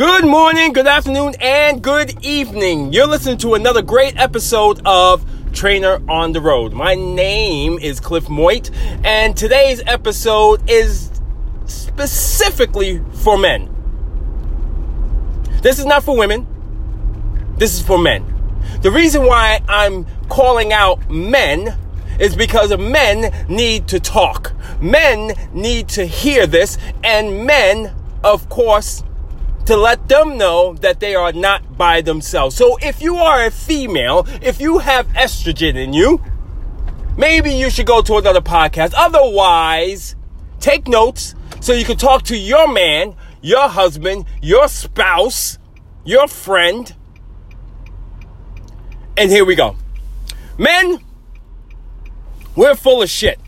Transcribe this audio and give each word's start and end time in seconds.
Good 0.00 0.24
morning, 0.24 0.72
good 0.72 0.86
afternoon, 0.86 1.34
and 1.42 1.82
good 1.82 2.24
evening. 2.24 2.90
You're 2.90 3.06
listening 3.06 3.36
to 3.36 3.52
another 3.52 3.82
great 3.82 4.18
episode 4.18 4.80
of 4.86 5.22
Trainer 5.52 6.00
on 6.08 6.32
the 6.32 6.40
Road. 6.40 6.72
My 6.72 6.94
name 6.94 7.78
is 7.78 8.00
Cliff 8.00 8.24
Moit, 8.30 8.70
and 9.04 9.36
today's 9.36 9.82
episode 9.86 10.70
is 10.70 11.10
specifically 11.66 13.02
for 13.12 13.36
men. 13.36 13.68
This 15.60 15.78
is 15.78 15.84
not 15.84 16.02
for 16.02 16.16
women, 16.16 16.46
this 17.58 17.74
is 17.74 17.82
for 17.82 17.98
men. 17.98 18.24
The 18.80 18.90
reason 18.90 19.26
why 19.26 19.60
I'm 19.68 20.06
calling 20.30 20.72
out 20.72 21.10
men 21.10 21.76
is 22.18 22.34
because 22.34 22.74
men 22.78 23.34
need 23.50 23.86
to 23.88 24.00
talk. 24.00 24.54
Men 24.80 25.34
need 25.52 25.90
to 25.90 26.06
hear 26.06 26.46
this, 26.46 26.78
and 27.04 27.44
men, 27.44 27.94
of 28.24 28.48
course, 28.48 29.04
to 29.70 29.76
let 29.76 30.08
them 30.08 30.36
know 30.36 30.74
that 30.80 30.98
they 30.98 31.14
are 31.14 31.32
not 31.32 31.78
by 31.78 32.00
themselves. 32.00 32.56
So 32.56 32.76
if 32.82 33.00
you 33.00 33.18
are 33.18 33.46
a 33.46 33.52
female, 33.52 34.26
if 34.42 34.60
you 34.60 34.78
have 34.78 35.06
estrogen 35.10 35.76
in 35.76 35.92
you, 35.92 36.20
maybe 37.16 37.52
you 37.52 37.70
should 37.70 37.86
go 37.86 38.02
to 38.02 38.16
another 38.16 38.40
podcast. 38.40 38.94
Otherwise, 38.96 40.16
take 40.58 40.88
notes 40.88 41.36
so 41.60 41.72
you 41.72 41.84
can 41.84 41.96
talk 41.96 42.24
to 42.24 42.36
your 42.36 42.66
man, 42.66 43.14
your 43.42 43.68
husband, 43.68 44.24
your 44.42 44.66
spouse, 44.66 45.58
your 46.04 46.26
friend. 46.26 46.92
And 49.16 49.30
here 49.30 49.44
we 49.44 49.54
go. 49.54 49.76
Men, 50.58 50.98
we're 52.56 52.74
full 52.74 53.02
of 53.02 53.08
shit. 53.08 53.38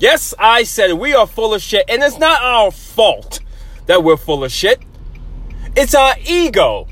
Yes, 0.00 0.34
I 0.40 0.64
said 0.64 0.90
it. 0.90 0.98
We 0.98 1.14
are 1.14 1.28
full 1.28 1.54
of 1.54 1.62
shit. 1.62 1.84
And 1.88 2.02
it's 2.02 2.18
not 2.18 2.42
our 2.42 2.72
fault 2.72 3.38
that 3.86 4.02
we're 4.02 4.16
full 4.16 4.42
of 4.42 4.50
shit. 4.50 4.82
It's 5.76 5.94
our 5.94 6.14
ego. 6.24 6.88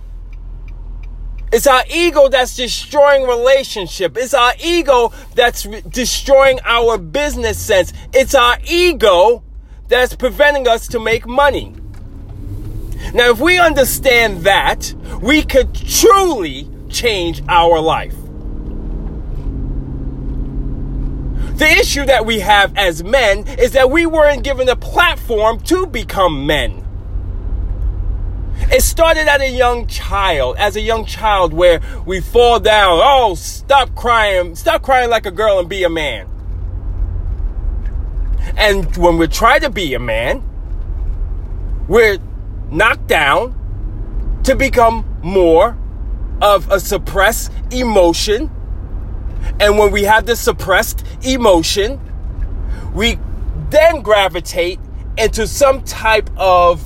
It's 1.50 1.66
our 1.66 1.84
ego 1.88 2.28
that's 2.28 2.54
destroying 2.54 3.22
relationship. 3.22 4.16
It's 4.18 4.34
our 4.34 4.52
ego 4.62 5.12
that's 5.34 5.64
re- 5.64 5.82
destroying 5.88 6.60
our 6.64 6.98
business 6.98 7.58
sense. 7.58 7.94
It's 8.12 8.34
our 8.34 8.58
ego 8.68 9.42
that's 9.88 10.14
preventing 10.14 10.68
us 10.68 10.86
to 10.88 11.00
make 11.00 11.26
money. 11.26 11.74
Now, 13.14 13.30
if 13.30 13.40
we 13.40 13.58
understand 13.58 14.42
that, 14.42 14.92
we 15.22 15.42
could 15.44 15.74
truly 15.74 16.68
change 16.90 17.42
our 17.48 17.80
life. 17.80 18.14
The 21.56 21.70
issue 21.70 22.04
that 22.04 22.26
we 22.26 22.40
have 22.40 22.76
as 22.76 23.02
men 23.02 23.46
is 23.46 23.72
that 23.72 23.90
we 23.90 24.04
weren't 24.04 24.42
given 24.42 24.68
a 24.68 24.76
platform 24.76 25.60
to 25.60 25.86
become 25.86 26.46
men. 26.46 26.83
It 28.74 28.82
started 28.82 29.28
at 29.28 29.40
a 29.40 29.48
young 29.48 29.86
child, 29.86 30.56
as 30.58 30.74
a 30.74 30.80
young 30.80 31.04
child, 31.04 31.52
where 31.52 31.80
we 32.04 32.20
fall 32.20 32.58
down. 32.58 32.98
Oh, 33.00 33.36
stop 33.36 33.94
crying. 33.94 34.56
Stop 34.56 34.82
crying 34.82 35.10
like 35.10 35.26
a 35.26 35.30
girl 35.30 35.60
and 35.60 35.68
be 35.68 35.84
a 35.84 35.88
man. 35.88 36.26
And 38.56 38.96
when 38.96 39.16
we 39.16 39.28
try 39.28 39.60
to 39.60 39.70
be 39.70 39.94
a 39.94 40.00
man, 40.00 40.42
we're 41.86 42.18
knocked 42.68 43.06
down 43.06 43.54
to 44.42 44.56
become 44.56 45.20
more 45.22 45.78
of 46.42 46.68
a 46.68 46.80
suppressed 46.80 47.52
emotion. 47.70 48.50
And 49.60 49.78
when 49.78 49.92
we 49.92 50.02
have 50.02 50.26
the 50.26 50.34
suppressed 50.34 51.04
emotion, 51.22 52.00
we 52.92 53.20
then 53.70 54.02
gravitate 54.02 54.80
into 55.16 55.46
some 55.46 55.84
type 55.84 56.28
of 56.36 56.84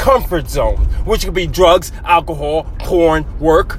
comfort 0.00 0.48
zone, 0.48 0.78
which 1.04 1.26
could 1.26 1.34
be 1.34 1.46
drugs, 1.46 1.92
alcohol, 2.04 2.64
porn, 2.78 3.26
work, 3.38 3.78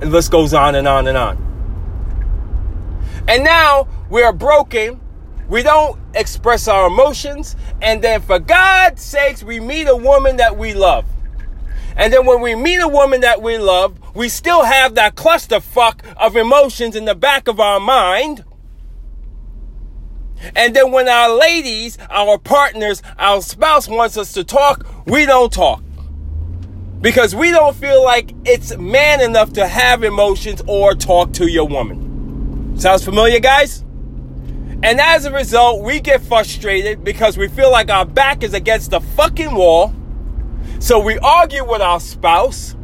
and 0.00 0.10
the 0.10 0.16
list 0.16 0.32
goes 0.32 0.52
on 0.52 0.74
and 0.74 0.88
on 0.88 1.06
and 1.06 1.16
on. 1.16 1.38
And 3.28 3.44
now 3.44 3.86
we 4.10 4.24
are 4.24 4.32
broken. 4.32 5.00
We 5.48 5.62
don't 5.62 6.00
express 6.14 6.66
our 6.66 6.88
emotions. 6.88 7.54
And 7.80 8.02
then, 8.02 8.20
for 8.22 8.40
God's 8.40 9.02
sakes, 9.02 9.44
we 9.44 9.60
meet 9.60 9.86
a 9.86 9.94
woman 9.94 10.38
that 10.38 10.58
we 10.58 10.74
love. 10.74 11.04
And 11.96 12.12
then, 12.12 12.26
when 12.26 12.40
we 12.40 12.56
meet 12.56 12.80
a 12.80 12.88
woman 12.88 13.20
that 13.20 13.40
we 13.40 13.56
love, 13.58 13.96
we 14.16 14.28
still 14.28 14.64
have 14.64 14.96
that 14.96 15.14
clusterfuck 15.14 16.00
of 16.16 16.36
emotions 16.36 16.96
in 16.96 17.04
the 17.04 17.14
back 17.14 17.46
of 17.46 17.60
our 17.60 17.78
mind. 17.78 18.44
And 20.54 20.74
then 20.74 20.92
when 20.92 21.08
our 21.08 21.34
ladies, 21.34 21.98
our 22.10 22.38
partners, 22.38 23.02
our 23.18 23.42
spouse 23.42 23.88
wants 23.88 24.16
us 24.16 24.32
to 24.32 24.44
talk, 24.44 24.86
we 25.06 25.26
don't 25.26 25.52
talk. 25.52 25.82
Because 27.00 27.34
we 27.34 27.50
don't 27.50 27.74
feel 27.74 28.04
like 28.04 28.32
it's 28.44 28.76
man 28.76 29.20
enough 29.20 29.52
to 29.54 29.66
have 29.66 30.04
emotions 30.04 30.62
or 30.66 30.94
talk 30.94 31.32
to 31.34 31.50
your 31.50 31.66
woman. 31.66 32.78
Sounds 32.78 33.04
familiar, 33.04 33.40
guys? 33.40 33.84
And 34.84 35.00
as 35.00 35.24
a 35.24 35.32
result, 35.32 35.82
we 35.82 36.00
get 36.00 36.22
frustrated 36.22 37.04
because 37.04 37.36
we 37.36 37.48
feel 37.48 37.70
like 37.70 37.90
our 37.90 38.04
back 38.04 38.42
is 38.42 38.54
against 38.54 38.90
the 38.90 39.00
fucking 39.00 39.54
wall. 39.54 39.94
So 40.80 40.98
we 40.98 41.18
argue 41.18 41.64
with 41.64 41.80
our 41.80 42.00
spouse, 42.00 42.74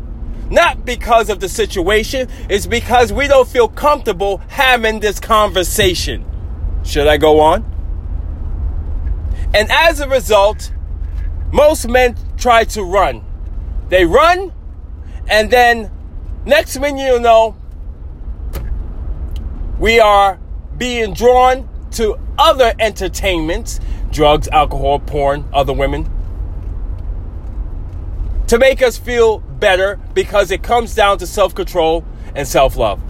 not 0.50 0.84
because 0.84 1.28
of 1.28 1.40
the 1.40 1.48
situation, 1.48 2.28
it's 2.48 2.66
because 2.66 3.12
we 3.12 3.26
don't 3.26 3.48
feel 3.48 3.68
comfortable 3.68 4.40
having 4.48 5.00
this 5.00 5.18
conversation. 5.18 6.24
Should 6.88 7.06
I 7.06 7.18
go 7.18 7.40
on? 7.40 7.66
And 9.52 9.70
as 9.70 10.00
a 10.00 10.08
result, 10.08 10.72
most 11.52 11.86
men 11.86 12.16
try 12.38 12.64
to 12.64 12.82
run. 12.82 13.22
They 13.90 14.06
run, 14.06 14.54
and 15.28 15.50
then 15.50 15.90
next 16.46 16.78
thing 16.78 16.96
you 16.96 17.20
know, 17.20 17.56
we 19.78 20.00
are 20.00 20.38
being 20.78 21.12
drawn 21.12 21.68
to 21.92 22.18
other 22.38 22.72
entertainments 22.78 23.80
drugs, 24.10 24.48
alcohol, 24.48 24.98
porn, 24.98 25.44
other 25.52 25.74
women 25.74 26.10
to 28.46 28.58
make 28.58 28.80
us 28.80 28.96
feel 28.96 29.40
better 29.40 30.00
because 30.14 30.50
it 30.50 30.62
comes 30.62 30.94
down 30.94 31.18
to 31.18 31.26
self 31.26 31.54
control 31.54 32.02
and 32.34 32.48
self 32.48 32.78
love. 32.78 33.02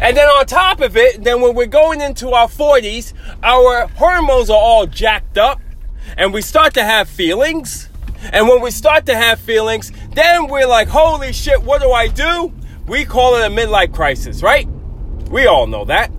And 0.00 0.16
then 0.16 0.28
on 0.28 0.46
top 0.46 0.80
of 0.80 0.96
it, 0.96 1.22
then 1.22 1.40
when 1.40 1.54
we're 1.54 1.66
going 1.66 2.00
into 2.00 2.30
our 2.30 2.48
40s, 2.48 3.12
our 3.42 3.86
hormones 3.88 4.50
are 4.50 4.58
all 4.58 4.86
jacked 4.86 5.38
up 5.38 5.60
and 6.16 6.32
we 6.32 6.42
start 6.42 6.74
to 6.74 6.84
have 6.84 7.08
feelings. 7.08 7.88
And 8.32 8.48
when 8.48 8.60
we 8.60 8.70
start 8.70 9.06
to 9.06 9.16
have 9.16 9.38
feelings, 9.38 9.92
then 10.14 10.48
we're 10.48 10.66
like, 10.66 10.88
holy 10.88 11.32
shit, 11.32 11.62
what 11.62 11.82
do 11.82 11.92
I 11.92 12.08
do? 12.08 12.52
We 12.86 13.04
call 13.04 13.36
it 13.36 13.46
a 13.46 13.50
midlife 13.50 13.94
crisis, 13.94 14.42
right? 14.42 14.68
We 15.30 15.46
all 15.46 15.66
know 15.66 15.84
that. 15.86 16.10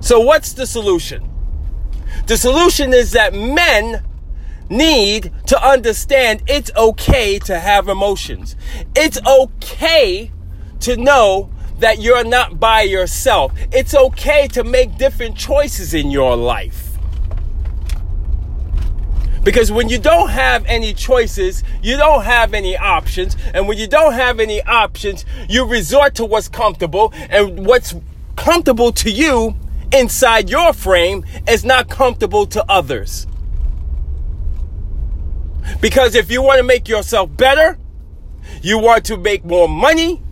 So, 0.00 0.20
what's 0.20 0.52
the 0.52 0.66
solution? 0.66 1.28
The 2.26 2.36
solution 2.36 2.92
is 2.92 3.12
that 3.12 3.34
men 3.34 4.04
need 4.68 5.32
to 5.46 5.60
understand 5.62 6.42
it's 6.46 6.70
okay 6.76 7.38
to 7.40 7.58
have 7.58 7.88
emotions. 7.88 8.56
It's 8.94 9.18
okay 9.26 10.30
to 10.80 10.96
know 10.96 11.50
that 11.78 12.00
you're 12.00 12.24
not 12.24 12.58
by 12.58 12.82
yourself. 12.82 13.52
It's 13.72 13.94
okay 13.94 14.48
to 14.48 14.64
make 14.64 14.96
different 14.96 15.36
choices 15.36 15.94
in 15.94 16.10
your 16.10 16.36
life. 16.36 16.86
Because 19.46 19.70
when 19.70 19.88
you 19.88 19.98
don't 19.98 20.30
have 20.30 20.66
any 20.66 20.92
choices, 20.92 21.62
you 21.80 21.96
don't 21.96 22.24
have 22.24 22.52
any 22.52 22.76
options. 22.76 23.36
And 23.54 23.68
when 23.68 23.78
you 23.78 23.86
don't 23.86 24.14
have 24.14 24.40
any 24.40 24.60
options, 24.62 25.24
you 25.48 25.64
resort 25.64 26.16
to 26.16 26.24
what's 26.24 26.48
comfortable. 26.48 27.12
And 27.30 27.64
what's 27.64 27.94
comfortable 28.34 28.90
to 28.92 29.10
you 29.10 29.54
inside 29.92 30.50
your 30.50 30.72
frame 30.72 31.24
is 31.46 31.64
not 31.64 31.88
comfortable 31.88 32.46
to 32.46 32.64
others. 32.68 33.28
Because 35.80 36.16
if 36.16 36.28
you 36.28 36.42
want 36.42 36.58
to 36.58 36.64
make 36.64 36.88
yourself 36.88 37.30
better, 37.36 37.78
you 38.62 38.80
want 38.80 39.04
to 39.06 39.16
make 39.16 39.44
more 39.44 39.68
money, 39.68 40.22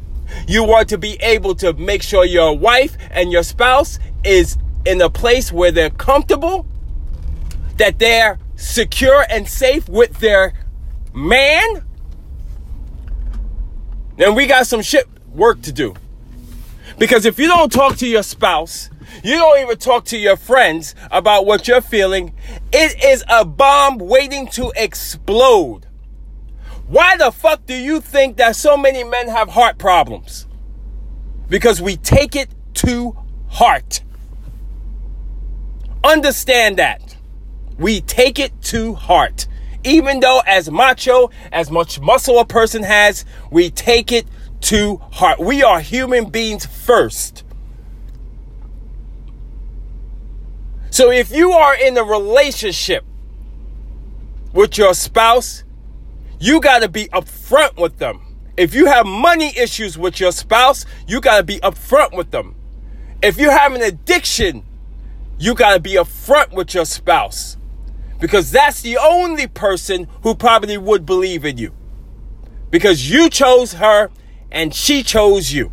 you 0.46 0.64
want 0.64 0.88
to 0.90 0.98
be 0.98 1.14
able 1.20 1.54
to 1.56 1.72
make 1.74 2.02
sure 2.02 2.24
your 2.24 2.56
wife 2.56 2.96
and 3.10 3.32
your 3.32 3.42
spouse 3.42 3.98
is 4.24 4.56
in 4.84 5.00
a 5.00 5.10
place 5.10 5.52
where 5.52 5.70
they're 5.70 5.90
comfortable, 5.90 6.66
that 7.78 7.98
they're 7.98 8.38
secure 8.56 9.24
and 9.30 9.48
safe 9.48 9.88
with 9.88 10.18
their 10.20 10.54
man. 11.12 11.84
Then 14.16 14.34
we 14.34 14.46
got 14.46 14.66
some 14.66 14.82
shit 14.82 15.08
work 15.32 15.62
to 15.62 15.72
do. 15.72 15.94
Because 16.98 17.26
if 17.26 17.38
you 17.38 17.48
don't 17.48 17.72
talk 17.72 17.96
to 17.96 18.06
your 18.06 18.22
spouse, 18.22 18.90
you 19.22 19.36
don't 19.36 19.60
even 19.60 19.76
talk 19.78 20.04
to 20.06 20.18
your 20.18 20.36
friends 20.36 20.94
about 21.10 21.46
what 21.46 21.66
you're 21.66 21.80
feeling, 21.80 22.34
it 22.72 23.02
is 23.04 23.24
a 23.28 23.44
bomb 23.44 23.98
waiting 23.98 24.46
to 24.48 24.72
explode. 24.76 25.86
Why 26.86 27.16
the 27.16 27.30
fuck 27.30 27.66
do 27.66 27.74
you 27.74 28.00
think 28.00 28.36
that 28.36 28.56
so 28.56 28.76
many 28.76 29.04
men 29.04 29.28
have 29.28 29.48
heart 29.48 29.78
problems? 29.78 30.46
Because 31.48 31.80
we 31.80 31.96
take 31.96 32.36
it 32.36 32.50
to 32.74 33.16
heart. 33.48 34.02
Understand 36.02 36.76
that. 36.76 37.16
We 37.78 38.00
take 38.02 38.38
it 38.38 38.60
to 38.64 38.94
heart. 38.94 39.46
Even 39.82 40.20
though, 40.20 40.40
as 40.46 40.70
macho, 40.70 41.30
as 41.52 41.70
much 41.70 42.00
muscle 42.00 42.38
a 42.38 42.44
person 42.44 42.82
has, 42.82 43.24
we 43.50 43.70
take 43.70 44.12
it 44.12 44.26
to 44.62 44.96
heart. 45.12 45.40
We 45.40 45.62
are 45.62 45.80
human 45.80 46.30
beings 46.30 46.64
first. 46.64 47.44
So 50.90 51.10
if 51.10 51.32
you 51.32 51.52
are 51.52 51.74
in 51.74 51.98
a 51.98 52.04
relationship 52.04 53.04
with 54.52 54.78
your 54.78 54.94
spouse, 54.94 55.64
you 56.44 56.60
got 56.60 56.82
to 56.82 56.88
be 56.90 57.06
upfront 57.06 57.78
with 57.78 57.96
them. 57.96 58.20
If 58.58 58.74
you 58.74 58.84
have 58.84 59.06
money 59.06 59.56
issues 59.56 59.96
with 59.96 60.20
your 60.20 60.30
spouse, 60.30 60.84
you 61.08 61.22
got 61.22 61.38
to 61.38 61.42
be 61.42 61.56
upfront 61.60 62.14
with 62.14 62.32
them. 62.32 62.54
If 63.22 63.40
you 63.40 63.48
have 63.48 63.72
an 63.72 63.80
addiction, 63.80 64.62
you 65.38 65.54
got 65.54 65.72
to 65.72 65.80
be 65.80 65.94
upfront 65.94 66.52
with 66.52 66.74
your 66.74 66.84
spouse 66.84 67.56
because 68.20 68.50
that's 68.50 68.82
the 68.82 68.98
only 68.98 69.46
person 69.46 70.06
who 70.22 70.34
probably 70.34 70.76
would 70.76 71.06
believe 71.06 71.46
in 71.46 71.56
you 71.56 71.72
because 72.70 73.10
you 73.10 73.30
chose 73.30 73.72
her 73.72 74.10
and 74.52 74.74
she 74.74 75.02
chose 75.02 75.50
you. 75.50 75.72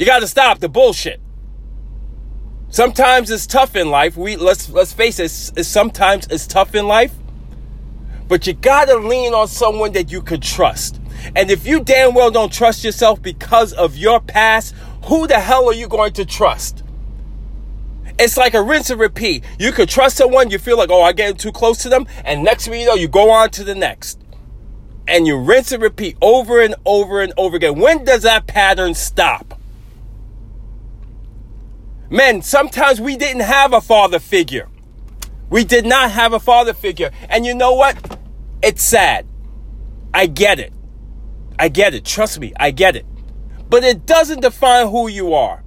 You 0.00 0.04
got 0.06 0.18
to 0.18 0.26
stop 0.26 0.58
the 0.58 0.68
bullshit. 0.68 1.20
Sometimes 2.74 3.30
it's 3.30 3.46
tough 3.46 3.76
in 3.76 3.88
life. 3.88 4.16
We 4.16 4.34
let's 4.34 4.68
let's 4.68 4.92
face 4.92 5.20
it. 5.20 5.26
It's, 5.56 5.68
sometimes 5.68 6.26
it's 6.26 6.44
tough 6.44 6.74
in 6.74 6.88
life, 6.88 7.14
but 8.26 8.48
you 8.48 8.52
got 8.52 8.86
to 8.86 8.96
lean 8.96 9.32
on 9.32 9.46
someone 9.46 9.92
that 9.92 10.10
you 10.10 10.20
can 10.20 10.40
trust. 10.40 11.00
And 11.36 11.52
if 11.52 11.68
you 11.68 11.84
damn 11.84 12.14
well 12.14 12.32
don't 12.32 12.52
trust 12.52 12.82
yourself 12.82 13.22
because 13.22 13.72
of 13.74 13.96
your 13.96 14.20
past, 14.20 14.74
who 15.04 15.28
the 15.28 15.38
hell 15.38 15.68
are 15.68 15.72
you 15.72 15.86
going 15.86 16.14
to 16.14 16.24
trust? 16.24 16.82
It's 18.18 18.36
like 18.36 18.54
a 18.54 18.62
rinse 18.62 18.90
and 18.90 18.98
repeat. 18.98 19.44
You 19.56 19.70
could 19.70 19.88
trust 19.88 20.16
someone, 20.16 20.50
you 20.50 20.58
feel 20.58 20.76
like, 20.76 20.90
oh, 20.90 21.02
I 21.02 21.12
get 21.12 21.38
too 21.38 21.52
close 21.52 21.78
to 21.84 21.88
them, 21.88 22.08
and 22.24 22.42
next 22.42 22.66
thing 22.66 22.80
you 22.80 22.86
know, 22.86 22.94
you 22.94 23.06
go 23.06 23.30
on 23.30 23.50
to 23.50 23.62
the 23.62 23.76
next 23.76 24.18
and 25.06 25.28
you 25.28 25.38
rinse 25.38 25.70
and 25.70 25.80
repeat 25.80 26.16
over 26.20 26.60
and 26.60 26.74
over 26.84 27.20
and 27.20 27.32
over 27.36 27.54
again. 27.56 27.78
When 27.78 28.04
does 28.04 28.22
that 28.22 28.48
pattern 28.48 28.94
stop? 28.94 29.53
Men, 32.10 32.42
sometimes 32.42 33.00
we 33.00 33.16
didn't 33.16 33.42
have 33.42 33.72
a 33.72 33.80
father 33.80 34.18
figure. 34.18 34.68
We 35.50 35.64
did 35.64 35.86
not 35.86 36.10
have 36.10 36.32
a 36.32 36.40
father 36.40 36.74
figure. 36.74 37.10
And 37.28 37.46
you 37.46 37.54
know 37.54 37.74
what? 37.74 38.18
It's 38.62 38.82
sad. 38.82 39.26
I 40.12 40.26
get 40.26 40.58
it. 40.58 40.72
I 41.58 41.68
get 41.68 41.94
it. 41.94 42.04
Trust 42.04 42.40
me, 42.40 42.52
I 42.58 42.70
get 42.70 42.96
it. 42.96 43.06
But 43.68 43.84
it 43.84 44.06
doesn't 44.06 44.40
define 44.40 44.88
who 44.88 45.08
you 45.08 45.34
are. 45.34 45.62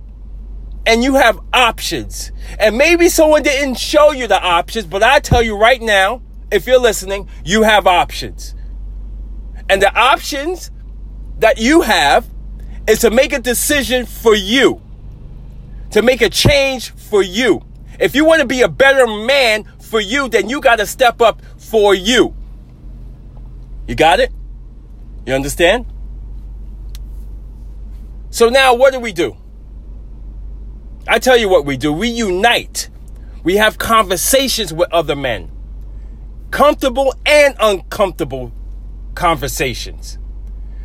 And 0.85 1.03
you 1.03 1.15
have 1.15 1.39
options. 1.53 2.31
And 2.59 2.77
maybe 2.77 3.09
someone 3.09 3.43
didn't 3.43 3.75
show 3.75 4.11
you 4.11 4.27
the 4.27 4.41
options, 4.41 4.85
but 4.85 5.03
I 5.03 5.19
tell 5.19 5.41
you 5.41 5.57
right 5.57 5.81
now, 5.81 6.21
if 6.51 6.65
you're 6.65 6.79
listening, 6.79 7.27
you 7.43 7.63
have 7.63 7.87
options. 7.87 8.55
And 9.69 9.81
the 9.81 9.93
options 9.93 10.71
that 11.39 11.57
you 11.57 11.81
have 11.81 12.25
is 12.87 12.99
to 12.99 13.09
make 13.09 13.33
a 13.33 13.39
decision 13.39 14.05
for 14.05 14.33
you, 14.33 14.81
to 15.91 16.01
make 16.01 16.21
a 16.21 16.29
change 16.29 16.91
for 16.91 17.21
you. 17.21 17.63
If 17.99 18.15
you 18.15 18.25
want 18.25 18.41
to 18.41 18.47
be 18.47 18.61
a 18.61 18.67
better 18.67 19.07
man 19.07 19.65
for 19.81 19.99
you, 19.99 20.27
then 20.29 20.49
you 20.49 20.61
got 20.61 20.77
to 20.77 20.85
step 20.85 21.21
up 21.21 21.41
for 21.57 21.95
you. 21.95 22.35
You 23.87 23.95
got 23.95 24.19
it? 24.19 24.31
You 25.25 25.33
understand? 25.33 25.85
So 28.29 28.49
now 28.49 28.75
what 28.75 28.93
do 28.93 28.99
we 28.99 29.13
do? 29.13 29.37
I 31.07 31.19
tell 31.19 31.37
you 31.37 31.49
what 31.49 31.65
we 31.65 31.77
do. 31.77 31.93
We 31.93 32.09
unite. 32.09 32.89
We 33.43 33.55
have 33.55 33.77
conversations 33.77 34.73
with 34.73 34.91
other 34.91 35.15
men. 35.15 35.49
Comfortable 36.51 37.13
and 37.25 37.55
uncomfortable 37.59 38.51
conversations. 39.15 40.19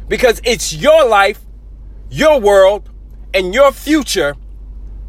Because 0.08 0.40
it's 0.44 0.72
your 0.72 1.06
life, 1.08 1.40
your 2.08 2.40
world, 2.40 2.88
and 3.34 3.52
your 3.52 3.72
future 3.72 4.36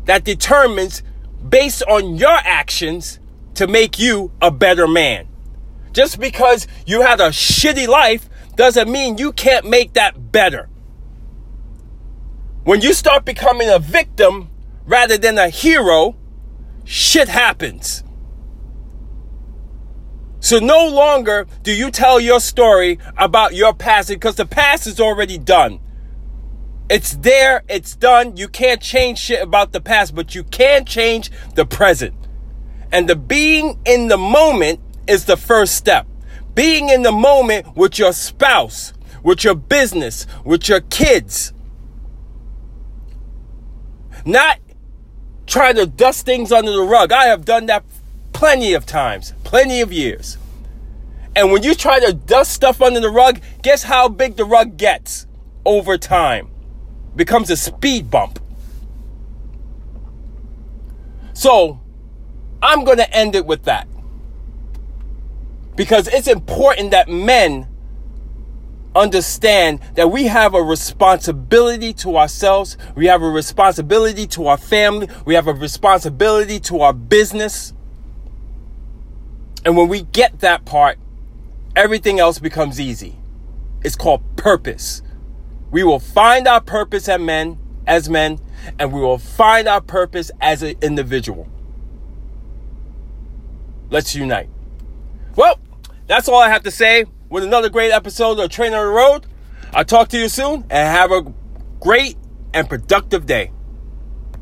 that 0.06 0.24
determines, 0.24 1.04
based 1.48 1.84
on 1.84 2.16
your 2.16 2.38
actions, 2.44 3.20
to 3.56 3.68
make 3.68 4.00
you 4.00 4.32
a 4.42 4.52
better 4.52 4.88
man. 4.88 5.28
Just 5.92 6.20
because 6.20 6.68
you 6.86 7.02
had 7.02 7.20
a 7.22 7.30
shitty 7.30 7.88
life 7.88 8.30
doesn't 8.56 8.92
mean 8.92 9.18
you 9.18 9.32
can't 9.32 9.70
make 9.70 9.94
that 9.94 10.32
better. 10.32 10.70
When 12.64 12.82
you 12.82 12.94
start 12.94 13.26
becoming 13.26 13.70
a 13.70 13.80
victim 13.80 14.50
rather 14.86 15.18
than 15.18 15.38
a 15.38 15.50
hero, 15.50 16.16
shit 16.84 17.28
happens. 17.28 18.04
So 20.40 20.60
no 20.60 20.88
longer 20.88 21.48
do 21.62 21.72
you 21.72 21.90
tell 21.90 22.20
your 22.20 22.40
story 22.40 23.00
about 23.18 23.54
your 23.54 23.74
past 23.74 24.10
because 24.10 24.36
the 24.36 24.46
past 24.46 24.88
is 24.88 25.00
already 25.00 25.38
done. 25.38 25.80
It's 26.90 27.16
there, 27.16 27.64
it's 27.70 27.96
done. 27.96 28.38
You 28.38 28.48
can't 28.48 28.82
change 28.82 29.18
shit 29.18 29.42
about 29.42 29.72
the 29.72 29.82
past, 29.82 30.14
but 30.14 30.36
you 30.36 30.44
can 30.44 30.86
change 30.86 31.32
the 31.56 31.66
present. 31.66 32.14
And 32.92 33.10
the 33.10 33.16
being 33.16 33.80
in 33.86 34.10
the 34.10 34.18
moment 34.18 34.80
is 35.08 35.26
the 35.26 35.38
first 35.38 35.76
step. 35.76 36.06
Being 36.54 36.90
in 36.90 37.02
the 37.02 37.12
moment 37.12 37.76
with 37.76 37.98
your 37.98 38.14
spouse, 38.14 38.94
with 39.24 39.44
your 39.44 39.56
business, 39.56 40.28
with 40.46 40.70
your 40.70 40.82
kids. 40.82 41.54
Not 44.26 44.60
trying 45.48 45.76
to 45.76 45.88
dust 45.88 46.26
things 46.26 46.52
under 46.52 46.72
the 46.72 46.84
rug. 46.84 47.12
I 47.12 47.26
have 47.26 47.46
done 47.46 47.66
that 47.68 47.84
plenty 48.34 48.74
of 48.74 48.86
times, 48.86 49.34
plenty 49.44 49.82
of 49.82 49.92
years. 49.92 50.38
And 51.36 51.52
when 51.52 51.64
you 51.64 51.74
try 51.74 52.00
to 52.00 52.14
dust 52.14 52.52
stuff 52.52 52.82
under 52.82 53.00
the 53.00 53.10
rug, 53.10 53.40
guess 53.64 53.84
how 53.84 54.08
big 54.08 54.36
the 54.36 54.46
rug 54.46 54.78
gets 54.78 55.26
over 55.66 55.98
time? 55.98 56.53
Becomes 57.16 57.50
a 57.50 57.58
speed 57.58 58.10
bump. 58.10 58.40
So, 61.34 61.80
I'm 62.62 62.84
going 62.84 62.98
to 62.98 63.16
end 63.16 63.36
it 63.36 63.46
with 63.46 63.64
that. 63.64 63.88
Because 65.76 66.08
it's 66.08 66.28
important 66.28 66.92
that 66.92 67.10
men 67.10 67.68
understand 68.96 69.80
that 69.96 70.10
we 70.10 70.26
have 70.26 70.54
a 70.54 70.62
responsibility 70.62 71.94
to 71.94 72.18
ourselves, 72.18 72.78
we 72.96 73.08
have 73.08 73.22
a 73.22 73.30
responsibility 73.30 74.28
to 74.28 74.48
our 74.48 74.58
family, 74.58 75.08
we 75.26 75.34
have 75.36 75.48
a 75.48 75.54
responsibility 75.54 76.60
to 76.60 76.82
our 76.82 76.94
business. 76.94 77.74
And 79.66 79.78
when 79.78 79.88
we 79.88 80.04
get 80.04 80.40
that 80.40 80.66
part, 80.66 80.98
everything 81.76 82.20
else 82.20 82.40
becomes 82.40 82.80
easy. 82.80 83.18
It's 83.84 83.96
called 83.96 84.22
purpose. 84.36 85.02
We 85.74 85.84
will 85.84 86.00
find 86.00 86.48
our 86.48 86.62
purpose 86.62 87.10
as 87.10 87.20
men, 87.20 87.58
as 87.88 88.08
men, 88.08 88.40
and 88.78 88.94
we 88.94 89.02
will 89.02 89.18
find 89.18 89.68
our 89.68 89.82
purpose 89.82 90.30
as 90.40 90.62
an 90.62 90.76
individual. 90.84 91.50
Let's 93.90 94.14
unite. 94.14 94.50
Well, 95.36 95.60
that's 96.06 96.30
all 96.30 96.40
I 96.40 96.50
have 96.50 96.62
to 96.64 96.72
say 96.72 97.06
with 97.28 97.44
another 97.44 97.70
great 97.70 97.92
episode 97.92 98.40
of 98.40 98.52
Trainer 98.52 98.78
on 98.78 98.86
the 98.86 98.92
Road. 98.92 99.26
I'll 99.74 99.84
talk 99.84 100.10
to 100.10 100.20
you 100.20 100.30
soon 100.30 100.64
and 100.70 100.96
have 100.96 101.12
a 101.12 101.34
great 101.80 102.18
and 102.54 102.70
productive 102.70 103.26
day. 103.26 103.52